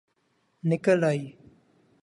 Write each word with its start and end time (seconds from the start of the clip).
نکل 0.69 1.01
آئ 1.09 1.21